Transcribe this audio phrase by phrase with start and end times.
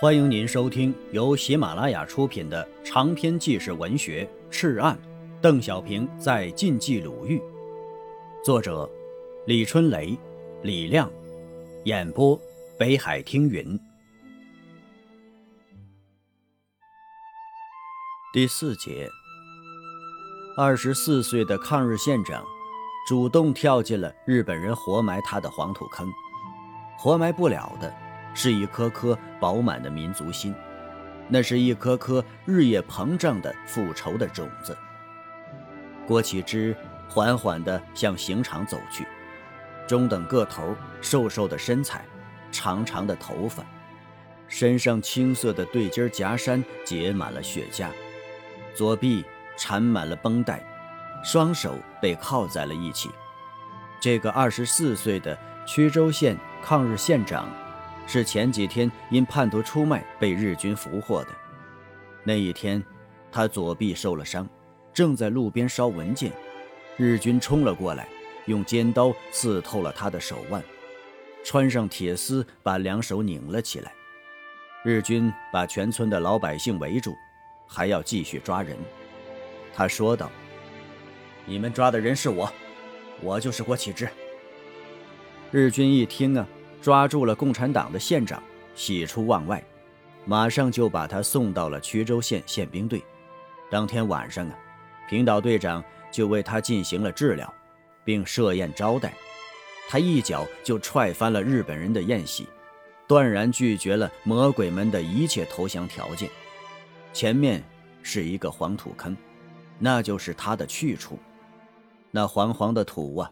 [0.00, 4.96] 欢迎您收听由喜马拉雅出品的长篇纪实文学《赤案》，
[5.40, 7.42] 邓小平在晋冀鲁豫，
[8.44, 8.88] 作者
[9.44, 10.16] 李春雷、
[10.62, 11.10] 李亮，
[11.82, 12.40] 演播
[12.78, 13.76] 北海听云。
[18.32, 19.10] 第四节，
[20.56, 22.44] 二十四岁的抗日县长
[23.08, 26.08] 主动跳进了日本人活埋他的黄土坑，
[26.96, 27.92] 活埋不了的。
[28.40, 30.54] 是一颗颗饱满的民族心，
[31.26, 34.78] 那是一颗颗日夜膨胀的复仇的种子。
[36.06, 36.72] 郭启之
[37.08, 39.04] 缓缓地向刑场走去，
[39.88, 42.04] 中等个头、瘦瘦的身材，
[42.52, 43.64] 长长的头发，
[44.46, 47.88] 身上青色的对襟夹衫结满了血痂，
[48.72, 49.24] 左臂
[49.56, 50.62] 缠满了绷带，
[51.24, 53.10] 双手被铐在了一起。
[53.98, 55.36] 这个二十四岁的
[55.66, 57.48] 曲周县抗日县长。
[58.08, 61.28] 是前几天因叛徒出卖被日军俘获的。
[62.24, 62.82] 那一天，
[63.30, 64.48] 他左臂受了伤，
[64.94, 66.32] 正在路边烧文件，
[66.96, 68.08] 日军冲了过来，
[68.46, 70.64] 用尖刀刺透了他的手腕，
[71.44, 73.92] 穿上铁丝把两手拧了起来。
[74.82, 77.14] 日军把全村的老百姓围住，
[77.66, 78.74] 还要继续抓人。
[79.74, 80.30] 他说道
[81.44, 82.50] ：“你们抓的人是我，
[83.20, 84.08] 我就是郭启之。”
[85.52, 86.48] 日军一听啊。
[86.80, 88.42] 抓住了共产党的县长，
[88.74, 89.62] 喜出望外，
[90.24, 93.02] 马上就把他送到了衢州县宪兵队。
[93.70, 94.58] 当天晚上啊，
[95.08, 97.52] 平岛队长就为他进行了治疗，
[98.04, 99.12] 并设宴招待。
[99.88, 102.46] 他一脚就踹翻了日本人的宴席，
[103.06, 106.30] 断然拒绝了魔鬼们的一切投降条件。
[107.12, 107.62] 前面
[108.02, 109.16] 是一个黄土坑，
[109.78, 111.18] 那就是他的去处。
[112.10, 113.30] 那黄黄的土啊，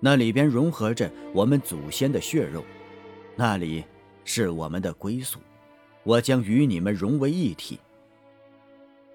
[0.00, 2.64] 那里边融合着我们祖先的血肉。
[3.38, 3.84] 那里
[4.24, 5.38] 是我们的归宿，
[6.04, 7.78] 我将与你们融为一体。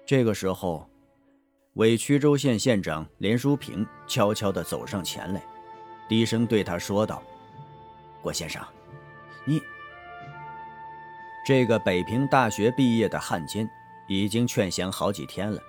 [0.06, 0.88] 这个时候，
[1.72, 5.42] 委曲州县县长连书平悄悄地走上前来，
[6.08, 7.20] 低声对他说道
[8.22, 8.64] ：“郭先生，
[9.44, 9.60] 你……
[11.44, 13.68] 这个北平大学毕业的汉奸，
[14.06, 15.60] 已经劝降好几天了。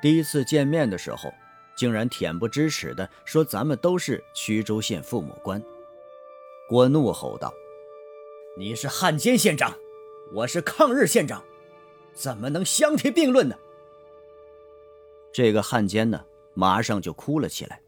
[0.00, 1.34] 第一次见面的时候，
[1.76, 5.60] 竟然恬不知耻地说咱们都是曲州县父母官。”
[6.70, 7.52] 郭怒吼道。
[8.60, 9.74] 你是汉奸县长，
[10.34, 11.42] 我是抗日县长，
[12.12, 13.56] 怎么能相提并论呢？
[15.32, 16.22] 这个汉奸呢，
[16.52, 17.80] 马上就哭了起来，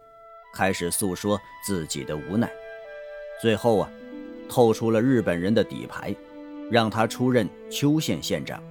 [0.54, 2.50] 开始诉说自己的无奈，
[3.42, 3.90] 最后啊，
[4.48, 6.16] 透出了日本人的底牌，
[6.70, 8.64] 让他出任邱县县长。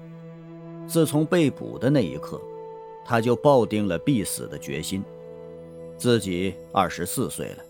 [0.88, 2.42] 自从被捕的那一刻，
[3.06, 5.04] 他就抱定了必死的决心。
[6.00, 7.64] 自己二十四岁了，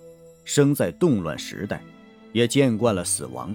[0.45, 1.83] 生在动乱时代，
[2.31, 3.53] 也见惯了死亡。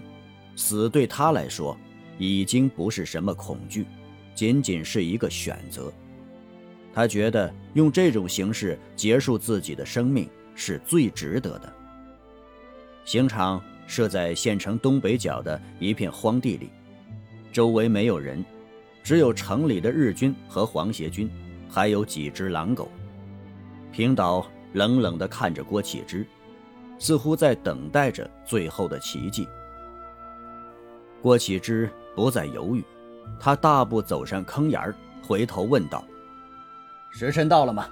[0.57, 1.79] 死对他来说，
[2.19, 3.87] 已经不是什么恐惧，
[4.35, 5.93] 仅仅是一个选择。
[6.93, 11.73] 他觉得用这种形式结束自己的生命是最值得的。
[13.05, 16.71] 刑场设在县城东北角的一片荒地里，
[17.53, 18.43] 周围没有人，
[19.05, 21.31] 只有城里的日军和皇协军，
[21.69, 22.91] 还有几只狼狗。
[23.93, 26.27] 平岛冷冷地看着郭启之，
[26.99, 29.47] 似乎在等待着最后的奇迹。
[31.27, 32.85] 郭启之不再犹豫，
[33.41, 34.95] 他大步走上坑沿儿，
[35.27, 36.05] 回头问道
[37.11, 37.89] ：“时辰到了吗？”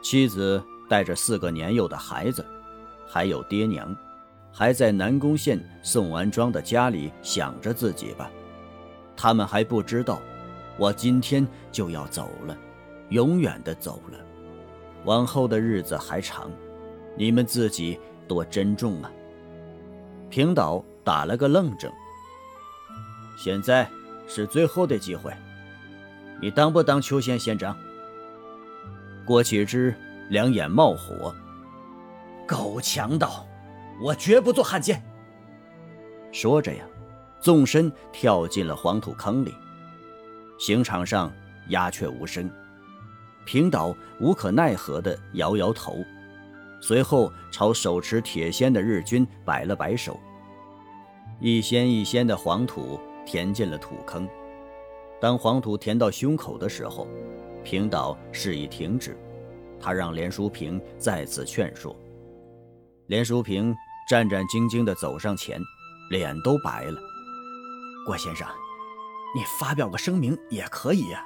[0.00, 2.42] 妻子带着四个年幼的孩子，
[3.06, 3.94] 还有爹娘，
[4.50, 8.30] 还在南宫县宋安庄的家里想着自己吧。
[9.14, 10.18] 他们还不知道，
[10.78, 12.56] 我今天就要走了，
[13.10, 14.18] 永远的走了。
[15.04, 16.50] 往后的日子还长，
[17.14, 19.12] 你们自己多珍重啊。
[20.30, 20.82] 平岛。
[21.06, 21.88] 打了个愣怔。
[23.38, 23.88] 现在
[24.26, 25.32] 是最后的机会，
[26.42, 27.76] 你当不当邱县县长？
[29.24, 29.94] 郭启之
[30.30, 31.32] 两眼冒火，
[32.44, 33.46] 狗强盗，
[34.02, 35.00] 我绝不做汉奸。
[36.32, 36.84] 说着呀，
[37.40, 39.54] 纵身跳进了黄土坑里。
[40.58, 41.32] 刑场上
[41.68, 42.50] 鸦雀无声，
[43.44, 46.04] 平岛无可奈何地摇摇头，
[46.80, 50.18] 随后朝手持铁锨的日军摆了摆手。
[51.38, 54.26] 一掀一掀的黄土填进了土坑，
[55.20, 57.06] 当黄土填到胸口的时候，
[57.62, 59.18] 平岛示意停止。
[59.78, 61.94] 他让连书平再次劝说。
[63.08, 63.76] 连书平
[64.08, 65.60] 战战兢兢地走上前，
[66.08, 66.98] 脸都白了。
[68.06, 68.48] 郭先生，
[69.36, 71.22] 你发表个声明也可以呀。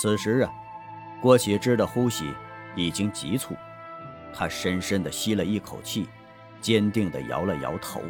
[0.00, 0.50] 此时啊，
[1.20, 2.32] 郭启之的呼吸
[2.74, 3.54] 已经急促，
[4.32, 6.08] 他深深地吸了一口气，
[6.62, 8.00] 坚定地摇了摇头。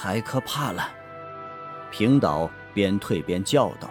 [0.00, 0.88] 太可怕了！
[1.90, 3.90] 平岛边退边叫道：“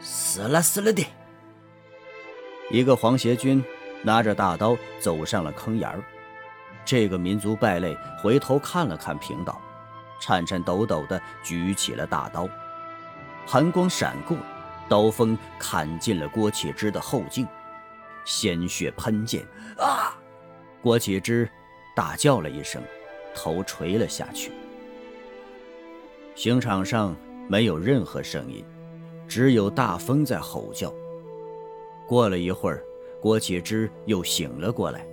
[0.00, 1.04] 死了死了的！”
[2.72, 3.62] 一个黄协军
[4.02, 6.02] 拿着大刀走上了坑沿儿。
[6.86, 9.60] 这个民族败类回头看了看平岛，
[10.18, 12.48] 颤颤抖抖地举起了大刀。
[13.46, 14.38] 寒光闪过，
[14.88, 17.46] 刀锋砍进了郭启之的后颈，
[18.24, 19.44] 鲜血喷溅。
[19.78, 20.16] 啊！
[20.80, 21.46] 郭启之
[21.94, 22.82] 大叫了一声，
[23.34, 24.50] 头垂了下去。
[26.34, 27.16] 刑场上
[27.48, 28.64] 没有任何声音，
[29.28, 30.92] 只有大风在吼叫。
[32.08, 32.82] 过了一会儿，
[33.20, 35.06] 郭启之又醒了过来。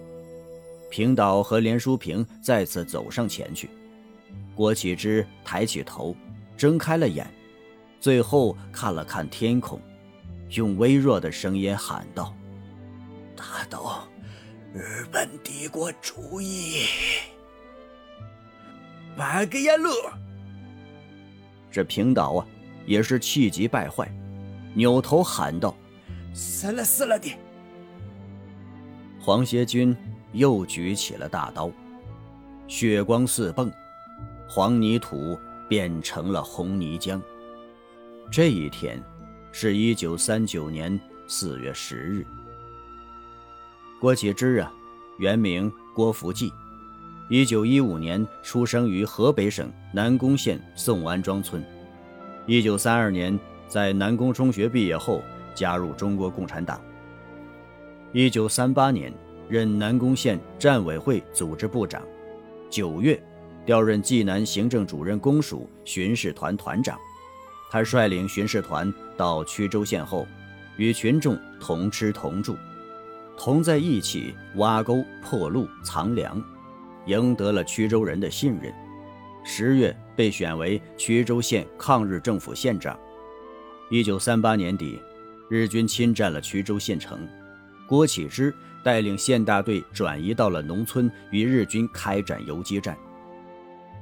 [0.90, 3.70] 平岛和连淑平再次走上前去。
[4.56, 6.16] 郭启之抬起头，
[6.58, 7.30] 睁开了眼，
[8.00, 9.80] 最后看了看天空，
[10.52, 12.34] 用微弱的声音喊道
[13.38, 14.08] ：“大刀，
[14.74, 16.86] 日本帝国主义，
[19.16, 19.90] 半个野路。”
[21.72, 22.48] 这平岛啊，
[22.86, 24.12] 也是气急败坏，
[24.74, 25.76] 扭头喊道
[26.34, 27.32] ：“死了死了的！”
[29.22, 29.96] 黄协军
[30.32, 31.72] 又举起了大刀，
[32.68, 33.72] 血光四迸，
[34.48, 35.38] 黄泥土
[35.68, 37.22] 变成了红泥浆。
[38.32, 39.02] 这一天，
[39.52, 42.26] 是一九三九年四月十日。
[44.00, 44.72] 郭启之啊，
[45.18, 46.52] 原名郭福记，
[47.32, 51.64] 一九一五年出生于河北省南宫县宋安庄村。
[52.48, 55.22] 一九三二年在南宫中学毕业后，
[55.54, 56.82] 加入中国共产党。
[58.14, 59.14] 一九三八年
[59.48, 62.02] 任南宫县战委会组织部长，
[62.68, 63.22] 九月
[63.64, 66.98] 调任济南行政主任公署巡视团团长。
[67.70, 70.26] 他率领巡视团到曲周县后，
[70.78, 72.58] 与群众同吃同住，
[73.38, 76.44] 同在一起挖沟破路藏粮，
[77.10, 78.72] 赢得了曲州人的信任。
[79.44, 82.98] 十月被选为曲周县抗日政府县长。
[83.90, 85.00] 一九三八年底，
[85.50, 87.28] 日军侵占了曲周县城。
[87.88, 88.54] 郭启之
[88.84, 92.96] 带领县大队转移到了农村，与日军开展游击战。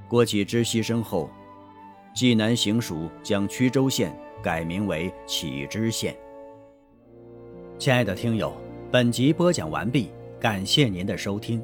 [0.10, 1.30] 郭启之牺牲后，
[2.14, 4.14] 济南行署将曲周县
[4.44, 6.14] 改名为启之县。
[7.78, 8.54] 亲爱的听友，
[8.92, 11.64] 本集播讲完毕，感谢您的收听。